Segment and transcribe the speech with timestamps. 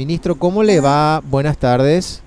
[0.00, 1.20] Ministro, ¿cómo le va?
[1.22, 2.22] Buenas tardes.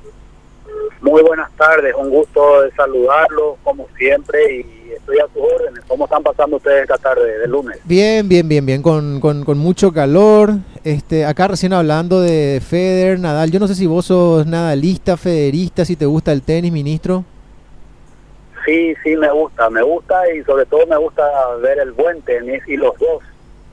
[1.02, 5.83] Muy buenas tardes, un gusto de saludarlo como siempre y estoy a sus órdenes.
[5.88, 7.79] ¿Cómo están pasando ustedes esta tarde de lunes?
[7.83, 10.51] Bien, bien, bien, bien, con, con, con mucho calor.
[10.83, 13.49] Este, acá recién hablando de Feder, Nadal.
[13.49, 17.26] Yo no sé si vos sos nadalista, federista, si te gusta el tenis, ministro.
[18.68, 21.24] Sí, sí, me gusta, me gusta y sobre todo me gusta
[21.64, 23.24] ver el buen tenis y los dos.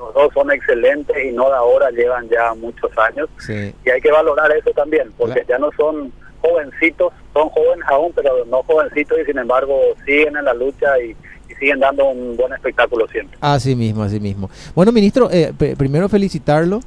[0.00, 3.28] Los dos son excelentes y no de ahora, llevan ya muchos años.
[3.38, 3.74] Sí.
[3.84, 6.10] Y hay que valorar eso también, porque ya no son
[6.40, 11.10] jovencitos, son jóvenes aún, pero no jovencitos y sin embargo siguen en la lucha y,
[11.50, 13.36] y siguen dando un buen espectáculo siempre.
[13.42, 14.48] Así mismo, así mismo.
[14.74, 16.80] Bueno, ministro, eh, pr- primero felicitarlo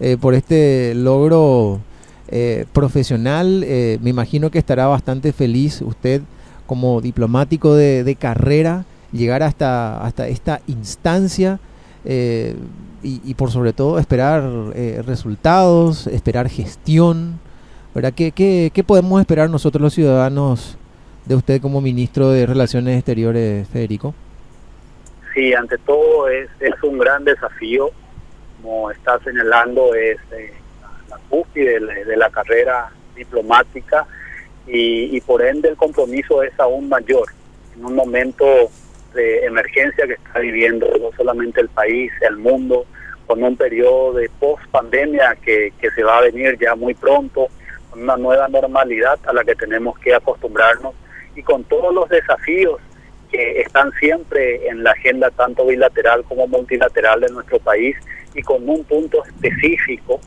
[0.00, 1.80] eh, por este logro
[2.28, 3.62] eh, profesional.
[3.66, 6.22] Eh, me imagino que estará bastante feliz usted
[6.66, 11.60] como diplomático de, de carrera, llegar hasta, hasta esta instancia
[12.04, 12.56] eh,
[13.02, 14.42] y, y por sobre todo esperar
[14.74, 17.38] eh, resultados, esperar gestión.
[17.94, 18.12] ¿verdad?
[18.14, 20.76] ¿Qué, qué, podemos esperar nosotros los ciudadanos
[21.26, 24.14] de usted como ministro de Relaciones Exteriores, Federico?
[25.32, 27.90] Sí, ante todo es, es un gran desafío,
[28.60, 30.52] como está señalando, es eh,
[31.08, 34.06] la cúspide de la carrera diplomática
[34.66, 37.28] y, y por ende el compromiso es aún mayor
[37.76, 38.44] en un momento
[39.14, 42.86] de emergencia que está viviendo no solamente el país, el mundo,
[43.26, 47.48] con un periodo de post-pandemia que, que se va a venir ya muy pronto,
[47.90, 50.94] con una nueva normalidad a la que tenemos que acostumbrarnos
[51.34, 52.80] y con todos los desafíos
[53.30, 57.96] que están siempre en la agenda tanto bilateral como multilateral de nuestro país
[58.34, 60.20] y con un punto específico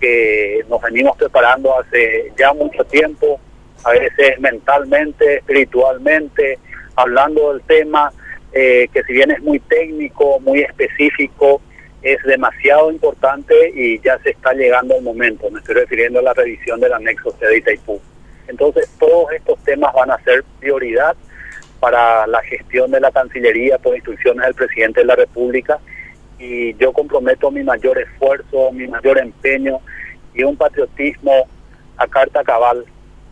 [0.00, 3.38] que nos venimos preparando hace ya mucho tiempo,
[3.84, 6.58] a veces mentalmente, espiritualmente,
[6.96, 8.12] hablando del tema
[8.52, 11.60] eh, que si bien es muy técnico, muy específico,
[12.02, 15.50] es demasiado importante y ya se está llegando el momento.
[15.50, 18.00] Me estoy refiriendo a la revisión del anexo C de Itaipú.
[18.48, 21.14] Entonces, todos estos temas van a ser prioridad
[21.78, 25.78] para la gestión de la Cancillería por instrucciones del presidente de la República
[26.38, 29.78] y yo comprometo mi mayor esfuerzo, mi mayor empeño
[30.34, 31.46] y un patriotismo
[31.96, 32.84] a carta cabal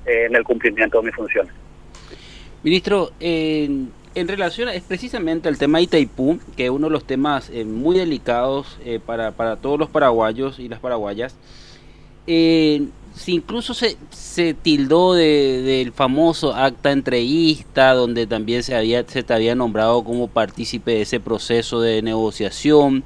[0.07, 1.53] eh, en el cumplimiento de mis funciones.
[2.63, 7.05] Ministro, en, en relación es precisamente el tema de Itaipú, que es uno de los
[7.05, 11.35] temas eh, muy delicados eh, para, para todos los paraguayos y las paraguayas,
[12.27, 12.83] eh,
[13.15, 13.97] si incluso se,
[14.55, 20.29] tildó de, del famoso acta entrevista, donde también se, había, se te había nombrado como
[20.29, 23.03] partícipe de ese proceso de negociación.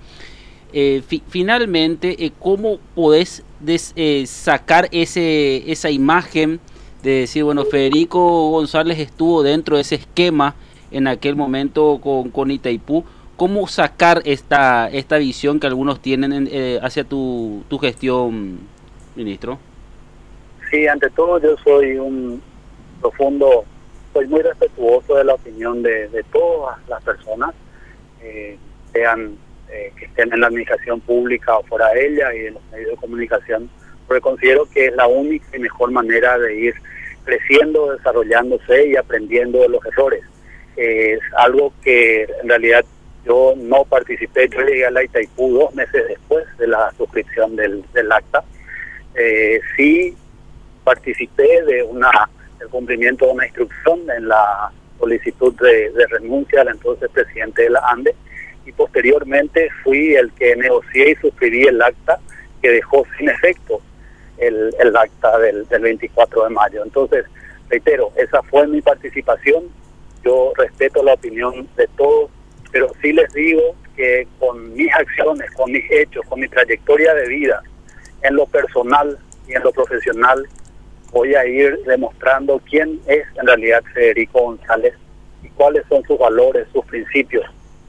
[0.73, 3.43] Fi- finalmente, ¿cómo podés
[4.27, 6.61] sacar ese, esa imagen
[7.03, 10.55] de decir, bueno, Federico González estuvo dentro de ese esquema
[10.93, 13.05] en aquel momento con, con Itaipú?
[13.37, 18.59] ¿Cómo sacar esta, esta visión que algunos tienen en- eh, hacia tu, tu gestión,
[19.17, 19.59] ministro?
[20.71, 22.41] Sí, ante todo yo soy un
[23.01, 23.65] profundo,
[24.13, 27.53] soy muy respetuoso de la opinión de, todas las personas,
[28.23, 28.57] eh,
[28.93, 29.37] sean
[29.71, 32.91] eh, que estén en la administración pública o fuera de ella y de los medios
[32.91, 33.69] de comunicación,
[34.07, 36.75] porque considero que es la única y mejor manera de ir
[37.25, 40.23] creciendo, desarrollándose y aprendiendo de los errores.
[40.77, 42.85] Es algo que en realidad
[43.25, 47.85] yo no participé, yo llegué a la Itaipú dos meses después de la suscripción del,
[47.93, 48.43] del acta.
[49.15, 50.17] Eh, sí
[50.85, 52.11] participé de una
[52.59, 57.71] del cumplimiento de una instrucción en la solicitud de, de renuncia al entonces presidente de
[57.71, 58.15] la ANDE
[58.65, 62.19] y posteriormente fui el que negocié y suscribí el acta
[62.61, 63.81] que dejó sin efecto
[64.39, 66.83] el, el acta del, del 24 de mayo.
[66.85, 67.25] Entonces,
[67.69, 69.65] reitero, esa fue mi participación,
[70.25, 72.31] yo respeto la opinión de todos,
[72.71, 77.29] pero sí les digo que con mis acciones, con mis hechos, con mi trayectoria de
[77.29, 77.63] vida,
[78.23, 80.47] en lo personal y en lo profesional,
[81.11, 84.95] voy a ir demostrando quién es en realidad Federico González
[85.43, 87.45] y cuáles son sus valores, sus principios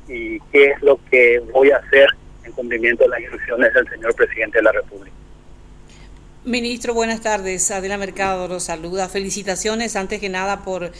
[0.07, 2.07] y qué es lo que voy a hacer
[2.43, 5.15] en cumplimiento de las instrucciones del señor presidente de la República.
[6.45, 7.71] Ministro, buenas tardes.
[7.71, 9.07] Adela Mercado los saluda.
[9.07, 10.91] Felicitaciones antes que nada por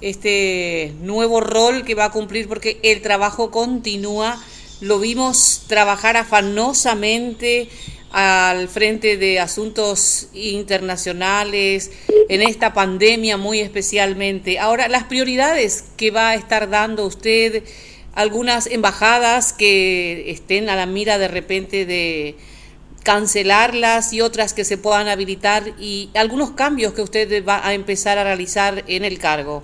[0.00, 4.42] este nuevo rol que va a cumplir porque el trabajo continúa.
[4.80, 7.68] Lo vimos trabajar afanosamente
[8.10, 11.92] al frente de asuntos internacionales,
[12.28, 14.58] en esta pandemia muy especialmente.
[14.58, 17.62] Ahora, las prioridades que va a estar dando usted,
[18.14, 22.36] algunas embajadas que estén a la mira de repente de
[23.04, 28.18] cancelarlas y otras que se puedan habilitar y algunos cambios que usted va a empezar
[28.18, 29.62] a realizar en el cargo.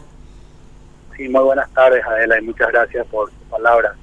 [1.16, 3.96] Sí, muy buenas tardes, Adela, y muchas gracias por sus palabras.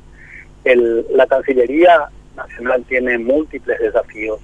[0.64, 4.40] El, la Cancillería Nacional tiene múltiples desafíos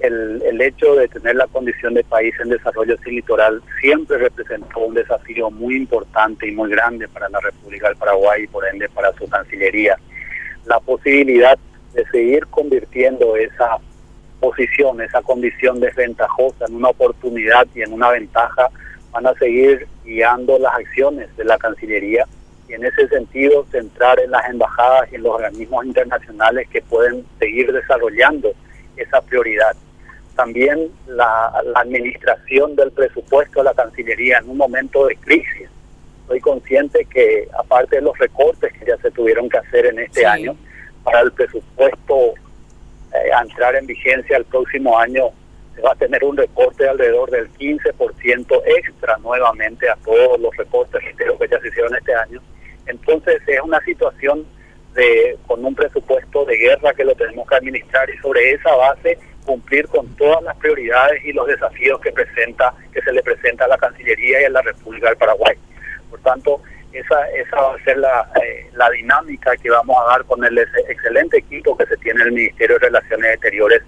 [0.00, 4.80] el, el hecho de tener la condición de país en desarrollo sin litoral siempre representó
[4.80, 8.88] un desafío muy importante y muy grande para la República del Paraguay y por ende
[8.90, 9.98] para su Cancillería.
[10.66, 11.58] La posibilidad
[11.94, 13.78] de seguir convirtiendo esa
[14.40, 18.68] posición, esa condición desventajosa en una oportunidad y en una ventaja,
[19.12, 22.24] van a seguir guiando las acciones de la Cancillería
[22.68, 27.26] y en ese sentido centrar en las embajadas y en los organismos internacionales que pueden
[27.38, 28.52] seguir desarrollando
[28.96, 29.76] esa prioridad
[30.36, 35.68] también la, administración del presupuesto de la Cancillería en un momento de crisis.
[36.28, 40.26] Soy consciente que aparte de los recortes que ya se tuvieron que hacer en este
[40.26, 40.56] año,
[41.02, 42.34] para el presupuesto
[43.14, 45.30] eh, a entrar en vigencia el próximo año
[45.84, 51.02] va a tener un recorte de alrededor del 15% extra nuevamente a todos los recortes
[51.16, 52.40] que ya se hicieron este año.
[52.86, 54.46] Entonces es una situación
[54.94, 59.18] de con un presupuesto de guerra que lo tenemos que administrar y sobre esa base
[59.44, 63.68] cumplir con todas las prioridades y los desafíos que presenta que se le presenta a
[63.68, 65.56] la Cancillería y a la República del Paraguay.
[66.10, 66.60] Por tanto,
[66.92, 70.58] esa, esa va a ser la, eh, la dinámica que vamos a dar con el
[70.58, 73.82] excelente equipo que se tiene en el Ministerio de Relaciones Exteriores.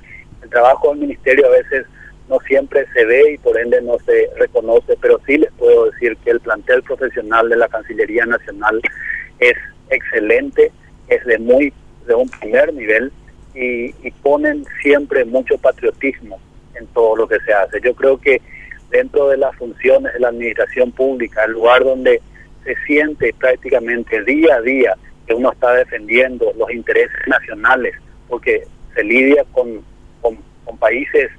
[0.49, 1.85] El trabajo del Ministerio a veces
[2.27, 6.17] no siempre se ve y por ende no se reconoce, pero sí les puedo decir
[6.25, 8.81] que el plantel profesional de la Cancillería Nacional
[9.41, 9.53] es
[9.91, 10.73] excelente,
[11.09, 11.71] es de muy
[12.07, 13.13] de un primer nivel
[13.55, 13.93] y,
[14.23, 16.41] ponen siempre mucho patriotismo
[16.77, 17.79] en todo lo que se hace.
[17.83, 18.41] Yo creo que
[18.89, 22.23] dentro de las funciones de la administración pública, el lugar donde
[22.65, 24.95] se siente prácticamente día a día
[25.27, 27.95] que uno está defendiendo los intereses nacionales,
[28.29, 29.83] porque se lidia con,
[30.69, 31.31] con, países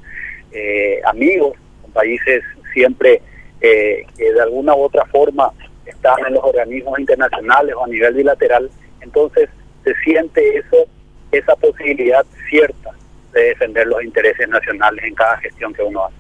[0.51, 2.43] eh, amigos, con países
[2.73, 3.21] siempre
[3.61, 5.51] eh, que de alguna u otra forma
[5.85, 8.69] están en los organismos internacionales o a nivel bilateral,
[9.01, 9.49] entonces
[9.83, 10.87] se siente eso
[11.31, 12.91] esa posibilidad cierta
[13.33, 16.15] de defender los intereses nacionales en cada gestión que uno hace.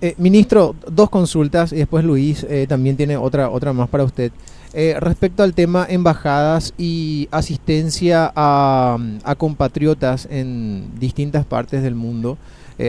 [0.00, 4.32] Eh, ministro, dos consultas y después Luis eh, también tiene otra, otra más para usted.
[4.74, 12.38] Eh, respecto al tema embajadas y asistencia a, a compatriotas en distintas partes del mundo,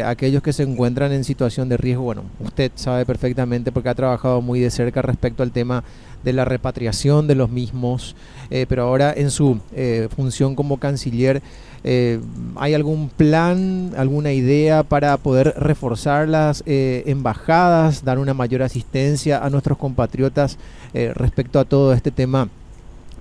[0.05, 4.41] aquellos que se encuentran en situación de riesgo, bueno, usted sabe perfectamente porque ha trabajado
[4.41, 5.83] muy de cerca respecto al tema
[6.23, 8.15] de la repatriación de los mismos,
[8.49, 11.41] eh, pero ahora en su eh, función como canciller,
[11.83, 12.19] eh,
[12.55, 19.49] ¿hay algún plan, alguna idea para poder reforzar las embajadas, dar una mayor asistencia a
[19.49, 20.57] nuestros compatriotas
[20.93, 22.47] respecto a todo este tema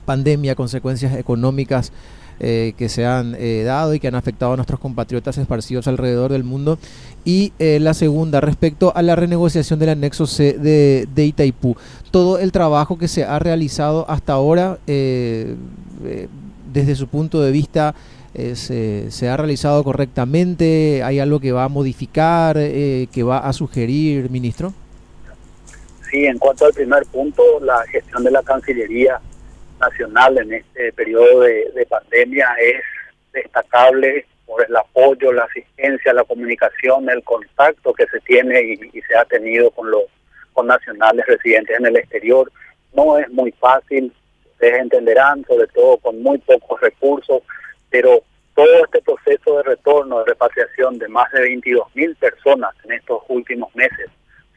[0.04, 1.92] pandemia, consecuencias económicas?
[2.40, 6.32] Eh, que se han eh, dado y que han afectado a nuestros compatriotas esparcidos alrededor
[6.32, 6.76] del mundo.
[7.24, 11.76] Y eh, la segunda, respecto a la renegociación del anexo C de, Itaipú.
[12.10, 15.46] Todo el trabajo que se ha realizado hasta ahora, desde
[16.96, 17.94] su punto de vista,
[18.34, 21.02] se, se, ha realizado correctamente?
[21.04, 24.74] ¿Hay algo que va a modificar, que va a sugerir, ministro?
[26.10, 29.20] Sí, en cuanto al primer punto, la gestión de la Cancillería
[29.82, 32.82] nacional en este periodo de, pandemia es
[33.32, 39.16] destacable por el apoyo, la asistencia, la comunicación, el contacto que se tiene y, se
[39.16, 40.04] ha tenido con los
[40.52, 42.50] con nacionales residentes en el exterior.
[42.94, 44.12] No es muy fácil,
[44.52, 47.42] ustedes entenderán, sobre todo con muy pocos recursos,
[47.90, 48.22] pero
[48.54, 53.22] todo este proceso de retorno, de repatriación de más de 22 mil personas en estos
[53.28, 54.10] últimos meses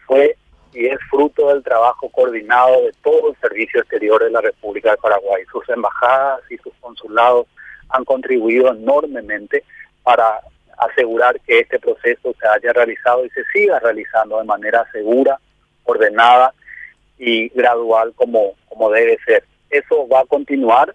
[0.05, 0.35] fue
[0.75, 4.97] y es fruto del trabajo coordinado de todo el servicio exterior de la República de
[4.97, 5.43] Paraguay.
[5.51, 7.47] Sus embajadas y sus consulados
[7.89, 9.63] han contribuido enormemente
[10.03, 10.41] para
[10.77, 15.39] asegurar que este proceso se haya realizado y se siga realizando de manera segura,
[15.85, 16.53] ordenada
[17.17, 19.45] y gradual como, como debe ser.
[19.69, 20.93] Eso va a continuar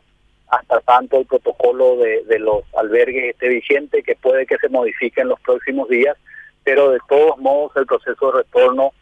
[0.48, 5.22] hasta tanto el protocolo de, de los albergues esté vigente, que puede que se modifique
[5.22, 6.16] en los próximos días,
[6.64, 8.92] pero de todos modos el proceso de retorno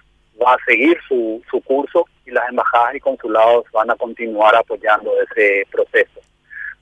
[0.43, 5.13] va a seguir su, su curso y las embajadas y consulados van a continuar apoyando
[5.23, 6.21] ese proceso.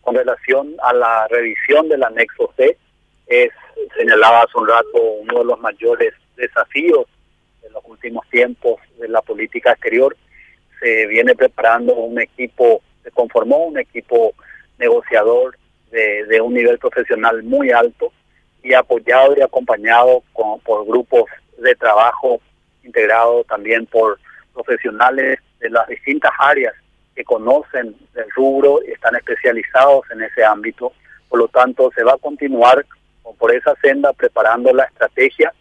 [0.00, 2.76] Con relación a la revisión del anexo C,
[3.26, 3.50] es,
[3.96, 7.06] señalaba hace un rato, uno de los mayores desafíos
[7.62, 10.16] en los últimos tiempos de la política exterior.
[10.80, 14.32] Se viene preparando un equipo, se conformó un equipo
[14.78, 15.56] negociador
[15.90, 18.12] de, de un nivel profesional muy alto
[18.62, 21.24] y apoyado y acompañado con, por grupos
[21.58, 22.40] de trabajo
[22.86, 24.18] integrado también por
[24.54, 26.74] profesionales de las distintas áreas
[27.14, 30.92] que conocen el rubro y están especializados en ese ámbito.
[31.28, 32.84] Por lo tanto, se va a continuar
[33.38, 35.52] por esa senda preparando la estrategia,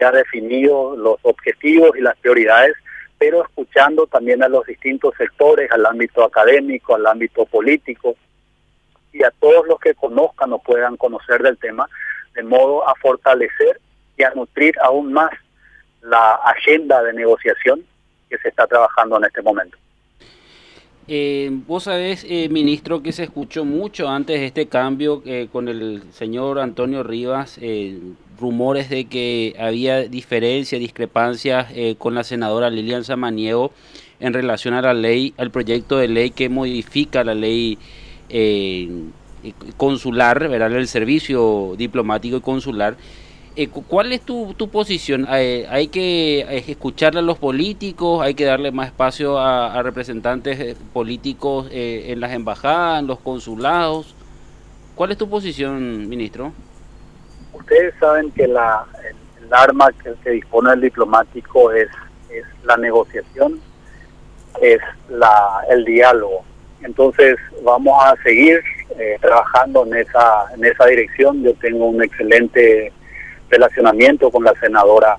[0.00, 2.74] ya definido los objetivos y las prioridades,
[3.18, 8.16] pero escuchando también a los distintos sectores, al ámbito académico, al ámbito político
[9.12, 11.88] y a todos los que conozcan o puedan conocer del tema,
[12.34, 13.80] de modo a fortalecer
[14.16, 15.30] y a nutrir aún más
[16.02, 17.84] la agenda de negociación
[18.28, 19.78] que se está trabajando en este momento.
[21.08, 25.68] Eh, vos sabés, eh, ministro, que se escuchó mucho antes de este cambio eh, con
[25.68, 27.98] el señor Antonio Rivas, eh,
[28.38, 31.68] rumores de que había diferencias, discrepancias
[31.98, 33.72] con la senadora Lilian Samaniego
[34.18, 37.78] en relación a la ley, al proyecto de ley que modifica la ley
[39.76, 40.72] consular, ¿verdad?
[40.72, 42.96] el servicio diplomático y consular.
[43.54, 45.26] Eh, ¿Cuál es tu, tu posición?
[45.30, 48.22] Eh, ¿Hay que eh, escucharle a los políticos?
[48.22, 54.14] ¿Hay que darle más espacio a, representantes políticos en las embajadas, en los consulados?
[54.94, 56.52] ¿Cuál es tu posición, ministro?
[57.52, 58.86] Ustedes saben que la,
[59.42, 61.88] el, arma que, que, dispone el diplomático es,
[62.30, 63.60] es la negociación,
[64.62, 64.80] es
[65.10, 66.42] la, el diálogo.
[66.82, 68.62] Entonces vamos a seguir
[69.20, 71.42] trabajando en esa, en esa dirección.
[71.42, 72.92] Yo tengo un excelente
[73.52, 75.16] relacionamiento con la senadora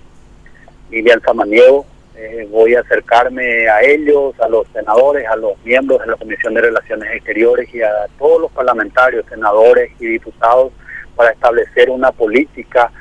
[0.89, 1.85] Lilian Samaniego.
[2.15, 6.53] Eh, voy a acercarme a ellos, a los senadores, a los miembros de la Comisión
[6.53, 10.71] de Relaciones Exteriores y a todos los parlamentarios, senadores y diputados
[11.15, 12.91] para establecer una política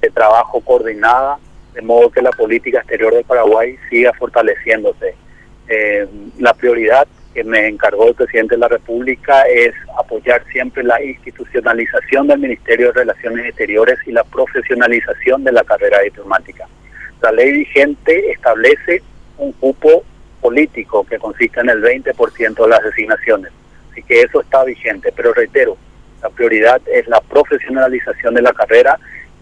[0.00, 1.38] de trabajo coordinada,
[1.74, 5.14] de modo que la política exterior de Paraguay siga fortaleciéndose.
[5.68, 6.06] Eh,
[6.38, 12.28] la prioridad que me encargó el presidente de la República es apoyar siempre la institucionalización
[12.28, 16.66] del Ministerio de Relaciones Exteriores y la profesionalización de la carrera diplomática.
[17.20, 19.02] La ley vigente establece
[19.36, 20.02] un cupo
[20.40, 23.52] político que consiste en el 20% de las designaciones.
[23.92, 25.76] Así que eso está vigente, pero reitero,
[26.22, 28.98] la prioridad es la profesionalización de la carrera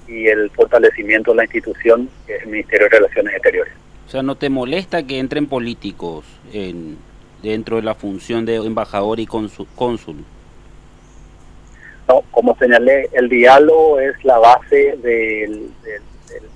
[0.08, 3.72] y el fortalecimiento de la institución que es el Ministerio de Relaciones Exteriores.
[4.08, 6.98] O sea, ¿no te molesta que entren políticos en,
[7.50, 10.24] dentro de la función de embajador y cónsul?
[12.08, 15.68] No, como señalé, el diálogo es la base de,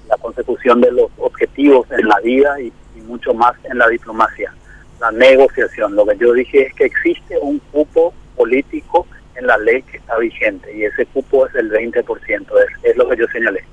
[0.08, 2.72] la consecución de los objetivos en la vida y,
[3.06, 4.52] mucho más en la diplomacia,
[5.00, 5.96] la negociación.
[5.96, 10.18] Lo que yo dije es que existe un cupo político en la ley que está
[10.18, 13.64] vigente y ese cupo es el 20%, es, es lo que yo señalé.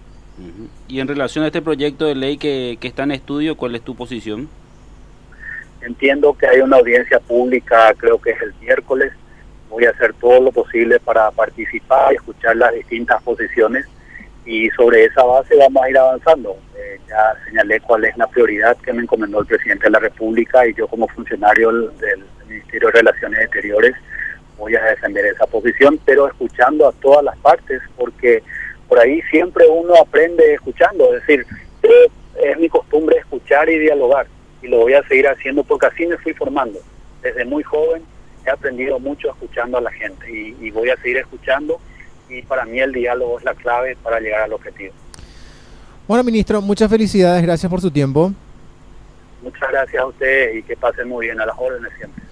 [0.87, 3.81] Y en relación a este proyecto de ley que, que está en estudio, ¿cuál es
[3.81, 4.47] tu posición?
[5.81, 9.13] Entiendo que hay una audiencia pública, creo que es el miércoles.
[9.69, 13.85] Voy a hacer todo lo posible para participar y escuchar las distintas posiciones
[14.45, 16.57] y sobre esa base vamos a ir avanzando.
[16.77, 20.65] Eh, ya señalé cuál es la prioridad que me encomendó el presidente de la República
[20.67, 23.95] y yo como funcionario del, Ministerio de Relaciones Exteriores
[24.55, 28.43] voy a defender esa posición, pero escuchando a todas las partes, porque
[28.87, 31.45] por ahí siempre uno aprende escuchando, es decir,
[32.41, 34.27] es mi costumbre escuchar y dialogar
[34.65, 36.79] y lo voy a seguir haciendo porque así me fui formando.
[37.21, 38.03] Desde muy joven
[38.45, 41.79] he aprendido mucho escuchando a la gente y, voy a seguir escuchando
[42.29, 44.93] y para mí el diálogo es la clave para llegar al objetivo.
[46.07, 48.31] Bueno, ministro, muchas felicidades, gracias por su tiempo.
[49.41, 52.23] Muchas gracias a usted y que pasen muy bien a las órdenes siempre.